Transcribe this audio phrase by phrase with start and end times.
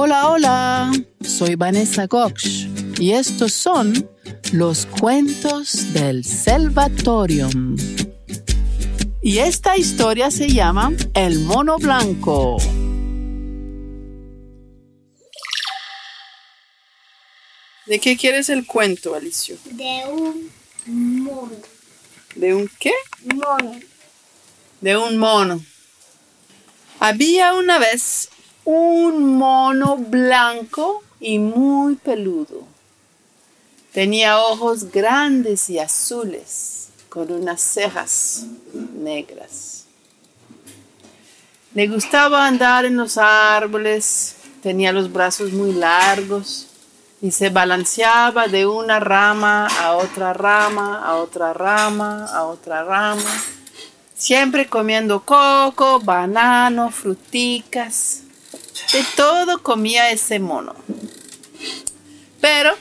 [0.00, 0.92] Hola, hola,
[1.22, 2.68] soy Vanessa Gox
[3.00, 4.08] y estos son
[4.52, 7.74] los cuentos del Salvatorium.
[9.20, 12.58] Y esta historia se llama El mono blanco.
[17.86, 19.56] ¿De qué quieres el cuento, Alicio?
[19.64, 21.56] De un mono.
[22.36, 22.92] ¿De un qué?
[23.34, 23.80] Mono.
[24.80, 25.60] De un mono.
[27.00, 28.30] Había una vez
[28.70, 32.64] un mono blanco y muy peludo.
[33.94, 38.44] Tenía ojos grandes y azules, con unas cejas
[38.94, 39.86] negras.
[41.72, 46.66] Le gustaba andar en los árboles, tenía los brazos muy largos
[47.22, 53.42] y se balanceaba de una rama a otra rama, a otra rama, a otra rama,
[54.14, 58.24] siempre comiendo coco, banano, fruticas.
[58.92, 60.74] De todo comía ese mono.
[62.40, 62.74] Pero,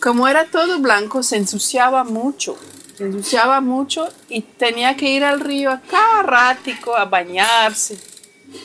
[0.00, 2.56] como era todo blanco, se ensuciaba mucho.
[2.96, 7.98] Se ensuciaba mucho y tenía que ir al río a cada ratico a bañarse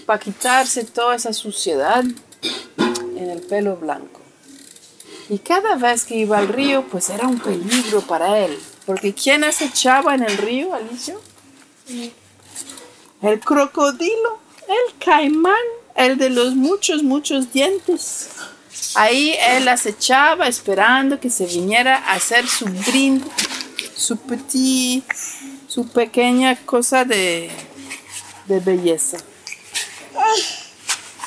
[0.05, 2.03] para quitarse toda esa suciedad
[3.15, 4.21] en el pelo blanco.
[5.29, 8.57] Y cada vez que iba al río, pues era un peligro para él.
[8.85, 11.19] Porque ¿quién acechaba en el río, Alicio?
[13.21, 15.55] El crocodilo, el caimán,
[15.97, 18.29] el de los muchos, muchos dientes.
[18.93, 23.23] Ahí él acechaba esperando que se viniera a hacer su brin,
[23.95, 25.03] su petit,
[25.67, 27.49] su pequeña cosa de,
[28.45, 29.17] de belleza.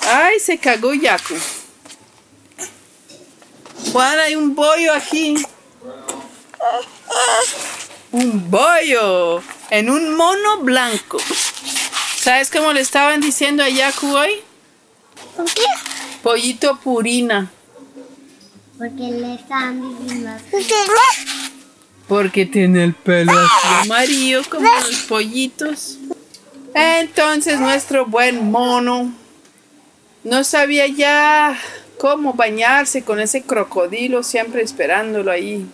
[0.03, 1.35] Ay, se cagó Yaku.
[3.93, 5.35] Juan, hay un bollo aquí.
[8.13, 11.19] Un bollo en un mono blanco.
[12.17, 14.45] ¿Sabes cómo le estaban diciendo a Yaku hoy?
[15.37, 15.65] ¿Por qué?
[16.23, 17.51] Pollito purina.
[18.79, 20.31] Porque le están diciendo
[22.09, 25.99] Porque tiene el pelo así amarillo como los pollitos.
[26.75, 29.13] Entonces nuestro buen mono
[30.25, 31.59] no sabía ya
[31.99, 35.67] cómo bañarse con ese crocodilo siempre esperándolo ahí.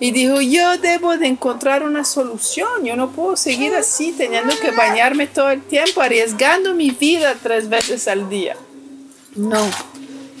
[0.00, 2.84] Y dijo, yo debo de encontrar una solución.
[2.84, 7.68] Yo no puedo seguir así teniendo que bañarme todo el tiempo, arriesgando mi vida tres
[7.68, 8.56] veces al día.
[9.36, 9.70] No.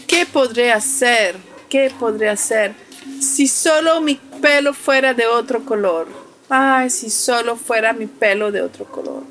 [0.06, 1.36] ¿Qué podré hacer?
[1.68, 2.74] ¿Qué podré hacer?
[3.20, 6.08] Si solo mi pelo fuera de otro color.
[6.48, 9.22] Ay, si solo fuera mi pelo de otro color.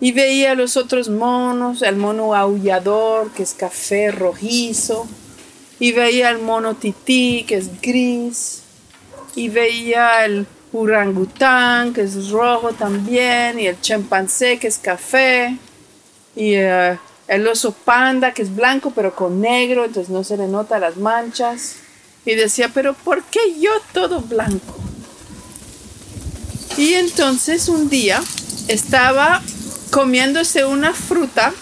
[0.00, 5.08] Y veía los otros monos, el mono aullador, que es café rojizo.
[5.80, 8.62] Y veía al mono tití, que es gris.
[9.34, 13.58] Y veía el orangután, que es rojo también.
[13.58, 15.56] Y el chimpancé, que es café.
[16.36, 16.96] Y eh,
[17.28, 20.96] el oso panda, que es blanco, pero con negro, entonces no se le nota las
[20.96, 21.76] manchas.
[22.24, 24.76] Y decía, pero ¿por qué yo todo blanco?
[26.76, 28.22] Y entonces un día
[28.68, 29.42] estaba
[29.90, 31.52] comiéndose una fruta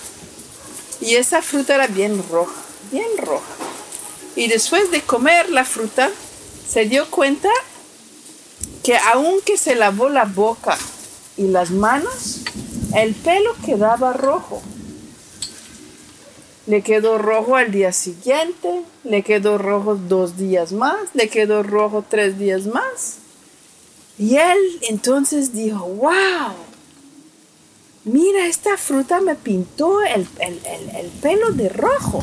[1.00, 2.60] y esa fruta era bien roja,
[2.91, 3.44] bien roja.
[4.34, 6.10] Y después de comer la fruta,
[6.69, 7.48] se dio cuenta
[8.83, 10.77] que aunque se lavó la boca
[11.37, 12.41] y las manos,
[12.94, 14.62] el pelo quedaba rojo.
[16.66, 22.04] Le quedó rojo al día siguiente, le quedó rojo dos días más, le quedó rojo
[22.09, 23.19] tres días más.
[24.19, 26.54] Y él entonces dijo, wow,
[28.04, 32.21] mira, esta fruta me pintó el, el- el- el pelo de rojo.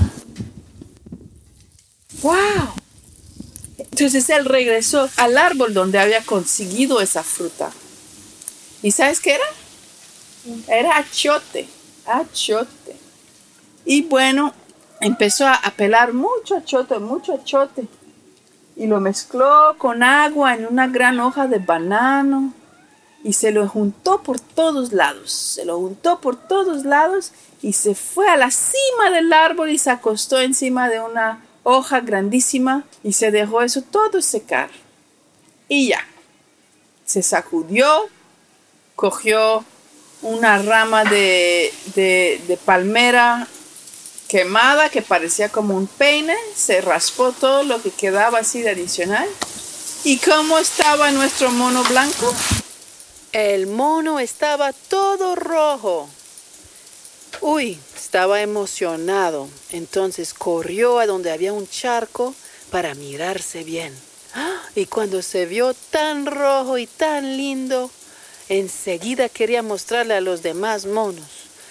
[2.22, 2.34] ¡Wow!
[3.78, 7.72] Entonces él regresó al árbol donde había conseguido esa fruta.
[8.82, 9.46] ¿Y sabes qué era?
[10.68, 11.68] Era achote,
[12.06, 12.83] achote.
[13.86, 14.54] Y bueno,
[15.02, 17.88] empezó a, pelar mucho achote, mucho achote.
[18.76, 22.54] Y lo mezcló con agua en una gran hoja de banano
[23.24, 27.96] y se lo juntó por todos lados, se lo juntó por todos lados y se
[27.96, 33.14] fue a la cima del árbol y se acostó encima de una hoja grandísima y
[33.14, 34.70] se dejó eso todo secar.
[35.70, 36.06] Y ya,
[37.06, 37.88] se sacudió,
[38.96, 39.64] cogió
[40.22, 43.48] una rama de, de, de palmera
[44.34, 49.30] quemada que parecía como un peine, se raspó todo lo que quedaba así de adicional.
[50.04, 52.34] ¿Y cómo estaba nuestro mono blanco?
[53.32, 56.10] El mono estaba todo rojo.
[57.42, 59.50] Uy, estaba emocionado.
[59.70, 62.34] Entonces corrió a donde había un charco
[62.72, 63.96] para mirarse bien.
[64.34, 64.64] ¡Ah!
[64.74, 67.92] Y cuando se vio tan rojo y tan lindo,
[68.50, 71.28] enseguida quería mostrarle a los demás monos.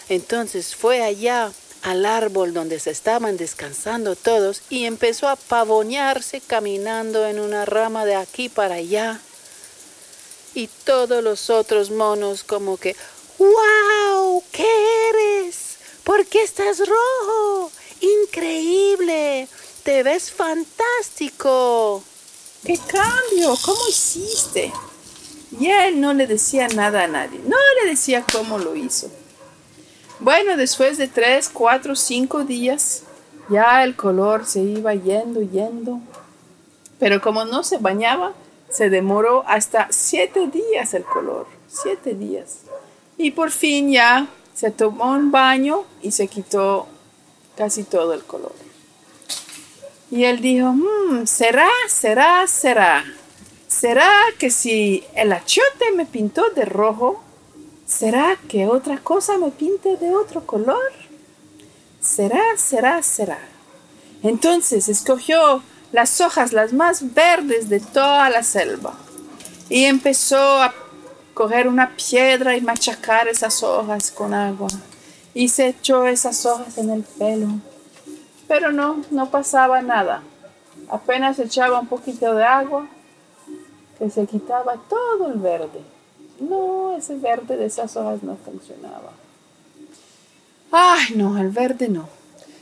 [0.09, 1.50] Entonces fue allá
[1.82, 8.05] al árbol donde se estaban descansando todos y empezó a pavonearse caminando en una rama
[8.05, 9.20] de aquí para allá.
[10.55, 12.94] Y todos los otros monos como que,
[13.38, 14.43] ¡Wow!
[14.52, 14.67] ¿Qué
[15.11, 15.76] eres?
[16.05, 17.73] ¿Por qué estás rojo?
[18.00, 19.49] Increíble.
[19.82, 22.05] Te ves fantástico.
[22.64, 23.56] ¿Qué cambio?
[23.64, 24.73] ¿Cómo hiciste?
[25.58, 27.40] Y él no le decía nada a nadie.
[27.44, 29.11] No le decía cómo lo hizo.
[30.22, 33.02] Bueno, después de tres, cuatro, cinco días,
[33.48, 35.98] ya el color se iba yendo, yendo.
[37.00, 38.32] Pero como no se bañaba,
[38.70, 41.48] se demoró hasta siete días el color.
[41.66, 42.58] Siete días.
[43.19, 46.86] Y por fin ya se tomó un baño y se quitó
[47.56, 48.54] casi todo el color.
[50.08, 53.04] Y él dijo, hmm, será, será, será.
[53.66, 54.08] ¿Será
[54.38, 57.20] que si el achiote me pintó de rojo,
[57.92, 60.92] ¿será que otra cosa me pinte de otro color?
[62.00, 63.38] ¿Será, será, será?
[64.22, 65.62] Entonces escogió
[65.92, 68.94] las hojas las más verdes de toda la selva
[69.68, 70.74] y empezó a
[71.34, 74.68] coger una piedra y machacar esas hojas con agua
[75.34, 77.48] y se echó esas hojas en el pelo
[78.52, 80.22] pero no, no pasaba nada.
[80.90, 82.86] Apenas echaba un poquito de agua,
[83.98, 85.80] que se quitaba todo el verde.
[86.42, 89.12] No, ese verde de esas hojas no funcionaba.
[90.72, 92.08] Ay, no, el verde no.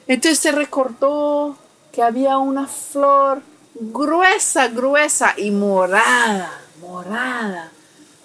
[0.07, 1.57] Entonces se recordó
[1.93, 3.43] que había una flor
[3.75, 7.71] gruesa, gruesa y morada, morada.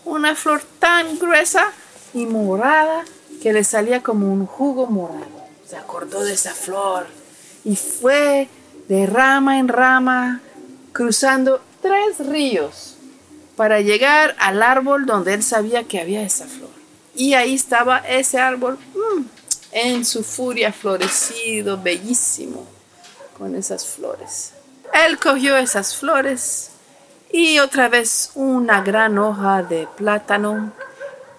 [0.04, 1.72] Una flor tan gruesa
[2.14, 3.06] y morada
[3.42, 5.46] que le salía como un jugo morado.
[5.66, 7.08] Se acordó de esa flor
[7.64, 8.50] y fue
[8.88, 10.42] de rama en rama
[10.92, 12.95] cruzando tres ríos
[13.56, 16.70] para llegar al árbol donde él sabía que había esa flor.
[17.16, 19.22] Y ahí estaba ese árbol mm,
[19.72, 22.66] en su furia florecido, bellísimo,
[23.38, 24.54] con esas flores.
[24.94, 26.72] Él cogió esas flores
[27.32, 30.74] y otra vez una gran hoja de plátano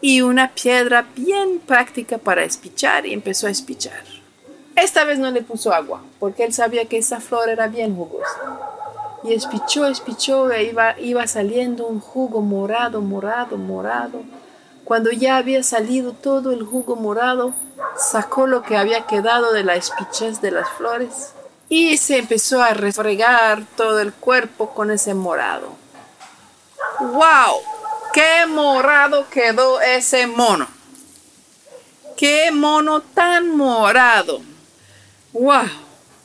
[0.01, 4.05] y una piedra bien práctica para espichar y empezó a espichar.
[4.75, 8.66] Esta vez no le puso agua, porque él sabía que esa flor era bien jugosa.
[9.27, 14.23] Y espichó, espichó, e iba, iba saliendo un jugo morado, morado, morado.
[14.85, 17.53] Cuando ya había salido todo el jugo morado,
[17.97, 21.33] sacó lo que había quedado de la espichez de las flores
[21.69, 25.75] y se empezó a refregar todo el cuerpo con ese morado.
[27.01, 27.61] ¡Wow!
[28.13, 30.69] ¡Qué morado quedó ese mono!
[32.17, 34.41] ¡Qué mono tan morado!
[35.33, 35.69] ¡Wow!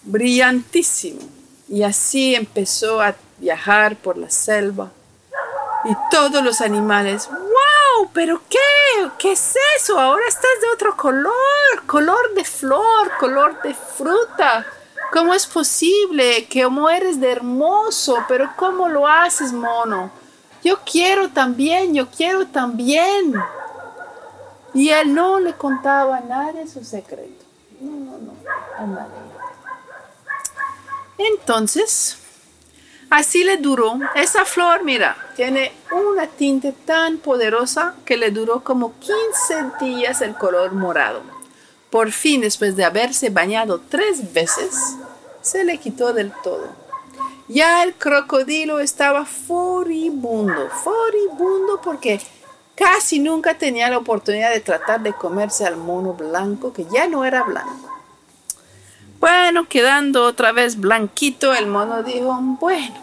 [0.03, 1.40] Brillantísimo.
[1.71, 4.91] Y así empezó a viajar por la selva.
[5.85, 8.09] Y todos los animales, ¡wow!
[8.13, 9.09] ¿Pero qué?
[9.17, 9.97] ¿Qué es eso?
[9.97, 11.31] Ahora estás de otro color,
[11.87, 14.65] color de flor, color de fruta.
[15.13, 16.45] ¿Cómo es posible?
[16.47, 18.17] que ¿Cómo eres de hermoso?
[18.27, 20.11] Pero ¿cómo lo haces, mono?
[20.65, 23.33] Yo quiero también, yo quiero también.
[24.73, 27.45] Y él no le contaba a nadie su secreto.
[27.79, 29.40] No, no, no,
[31.33, 32.17] Entonces,
[33.09, 33.99] así le duró.
[34.15, 40.35] Esa flor, mira, tiene una tinta tan poderosa que le duró como 15 días el
[40.35, 41.21] color morado.
[41.89, 44.95] Por fin, después de haberse bañado tres veces,
[45.41, 46.69] se le quitó del todo.
[47.47, 52.21] Ya el crocodilo estaba furibundo, furibundo porque
[52.81, 57.23] Casi nunca tenía la oportunidad de tratar de comerse al mono blanco, que ya no
[57.23, 57.90] era blanco.
[59.21, 62.95] Bueno, quedando otra vez blanquito, el mono dijo, bueno,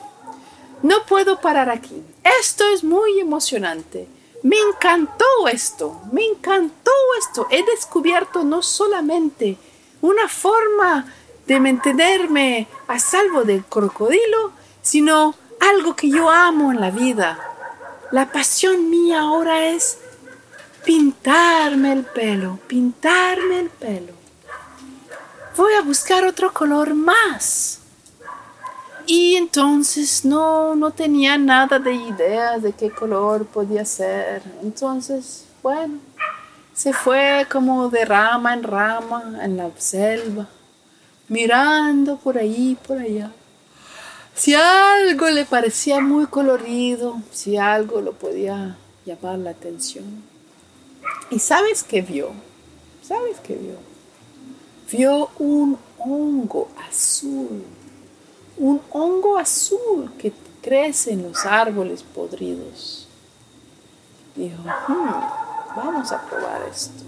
[0.83, 2.03] no puedo parar aquí.
[2.41, 4.09] Esto es muy emocionante.
[4.43, 7.47] Me encantó esto, me encantó esto.
[7.51, 9.59] He descubierto no solamente
[10.01, 11.07] una forma
[11.47, 14.51] de mantenerme a salvo del crocodilo,
[14.83, 17.39] sino algo que yo amo en la vida,
[18.11, 19.99] la pasión mía ahora es
[20.85, 24.18] pintarme el pelo, pintarme el pelo.
[25.59, 27.81] Voy a buscar otro color más.
[29.07, 34.41] Y entonces no, no tenía nada de idea de qué color podía ser.
[34.63, 35.99] Entonces, bueno,
[36.73, 40.47] se fue como de rama en rama en la selva,
[41.27, 43.33] mirando por ahí, por allá.
[44.37, 50.23] Si algo le parecía muy colorido, si algo lo podía llamar la atención.
[51.31, 52.31] ¿Y sabes qué vio?
[53.03, 53.98] ¿Sabes qué vio?
[54.91, 57.63] Vio un hongo azul,
[58.57, 63.07] un hongo azul que crece en los árboles podridos.
[64.35, 67.03] Dijo, hmm, vamos a probar esto.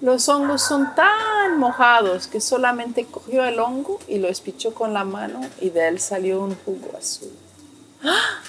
[0.00, 5.04] los hongos son tan mojados que solamente cogió el hongo y lo espichó con la
[5.04, 7.32] mano y de él salió un jugo azul.
[8.04, 8.40] ¡Ah!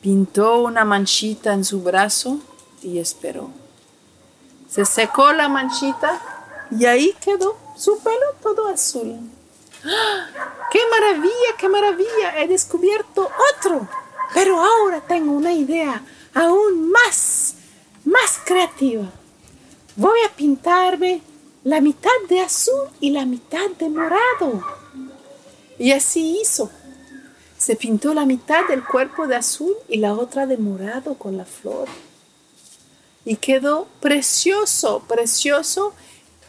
[0.00, 2.38] Pintó una manchita en su brazo
[2.82, 3.50] y esperó.
[4.68, 6.20] Se secó la manchita
[6.70, 9.18] y ahí quedó su pelo todo azul.
[10.70, 12.38] ¡Qué maravilla, qué maravilla!
[12.38, 13.88] He descubierto otro.
[14.34, 16.02] Pero ahora tengo una idea
[16.34, 17.54] aún más,
[18.04, 19.10] más creativa
[20.00, 21.20] voy a pintarme
[21.62, 24.64] la mitad de azul y la mitad de morado.
[25.78, 26.70] Y así hizo.
[27.58, 31.44] Se pintó la mitad del cuerpo de azul y la otra de morado con la
[31.44, 31.86] flor.
[33.26, 35.92] Y quedó precioso, precioso.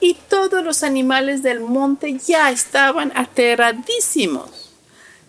[0.02, 4.74] Y todos los animales del monte ya estaban aterradísimos.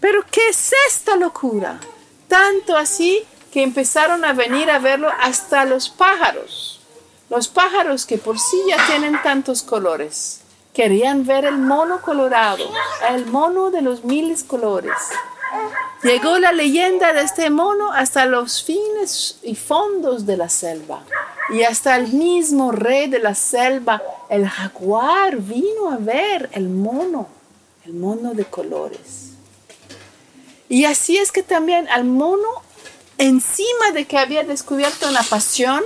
[0.01, 1.79] Pero ¿qué es esta locura?
[2.27, 6.81] Tanto así que empezaron a venir a verlo hasta los pájaros.
[7.29, 10.41] Los pájaros que por sí ya tienen tantos colores,
[10.73, 12.65] querían ver el mono colorado,
[13.11, 14.97] el mono de los miles colores.
[16.03, 21.05] Llegó la leyenda de este mono hasta los fines y fondos de la selva.
[21.51, 27.29] Y hasta el mismo rey de la selva, el jaguar, vino a ver el mono,
[27.85, 29.33] el mono de colores.
[30.69, 32.49] Y así es que también al mono,
[33.19, 35.83] encima de que había descubierto una pasión,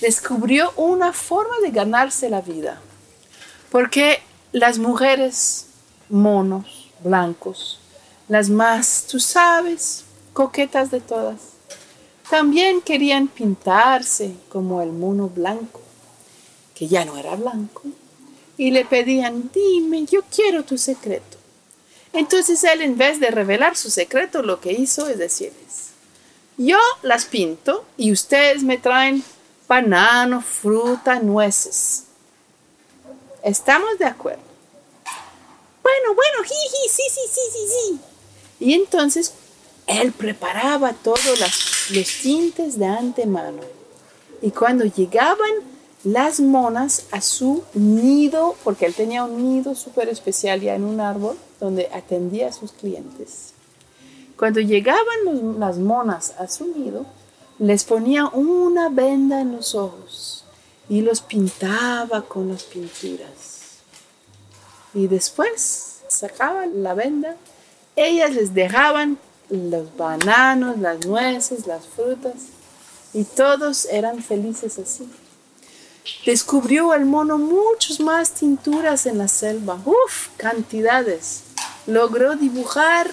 [0.00, 2.80] descubrió una forma de ganarse la vida.
[3.70, 5.66] Porque las mujeres
[6.08, 7.80] monos, blancos,
[8.28, 11.36] las más, tú sabes, coquetas de todas,
[12.28, 15.80] también querían pintarse como el mono blanco,
[16.74, 17.82] que ya no era blanco,
[18.56, 21.36] y le pedían, dime, yo quiero tu secreto.
[22.12, 25.90] Entonces él, en vez de revelar su secreto, lo que hizo es decirles,
[26.56, 29.22] yo las pinto y ustedes me traen
[29.68, 32.04] banano, fruta, nueces.
[33.42, 34.42] ¿Estamos de acuerdo?
[35.82, 38.00] Bueno, bueno, jiji, sí, sí, sí, sí, sí.
[38.58, 39.32] Y entonces
[39.86, 41.40] él preparaba todos
[41.90, 43.60] los tintes de antemano.
[44.42, 45.50] Y cuando llegaban
[46.04, 51.00] las monas a su nido, porque él tenía un nido súper especial ya en un
[51.00, 53.52] árbol donde atendía a sus clientes.
[54.36, 57.06] Cuando llegaban las monas a su nido,
[57.58, 60.44] les ponía una venda en los ojos
[60.88, 63.80] y los pintaba con las pinturas.
[64.94, 67.36] Y después sacaban la venda,
[67.96, 72.34] ellas les dejaban los bananos, las nueces, las frutas,
[73.12, 75.08] y todos eran felices así.
[76.24, 81.42] Descubrió el mono muchas más tinturas en la selva, uff, cantidades.
[81.86, 83.10] Logró dibujar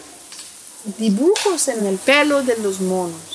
[0.98, 3.34] dibujos en el pelo de los monos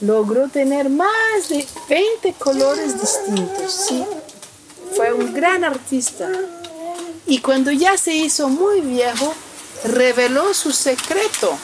[0.00, 3.86] logró tener más de 20 colores distintos.
[3.88, 4.04] Sí,
[4.94, 6.30] fue un gran artista.
[7.26, 9.34] Y cuando ya se hizo muy viejo,
[9.84, 11.56] reveló su secreto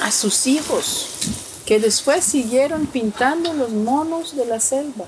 [0.00, 1.08] a sus hijos,
[1.64, 5.06] que después siguieron pintando los monos de la selva.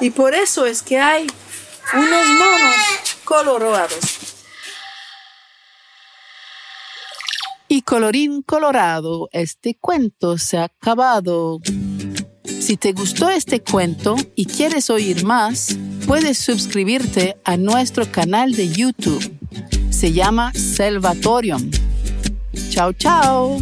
[0.00, 1.26] Y por eso es que hay
[1.94, 2.76] unos monos
[3.24, 3.98] colorados.
[7.68, 11.60] Y colorín colorado, este cuento se ha acabado.
[12.44, 15.76] Si te gustó este cuento y quieres oír más,
[16.06, 19.36] puedes suscribirte a nuestro canal de YouTube.
[19.96, 21.70] Se llama Salvatorium.
[22.68, 23.58] Chao, chao.